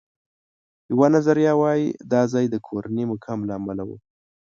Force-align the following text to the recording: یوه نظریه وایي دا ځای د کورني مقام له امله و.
یوه 0.91 1.07
نظریه 1.15 1.53
وایي 1.61 1.87
دا 2.11 2.21
ځای 2.33 2.45
د 2.49 2.55
کورني 2.67 3.03
مقام 3.11 3.39
له 3.47 3.53
امله 3.59 3.83
و. 3.85 3.89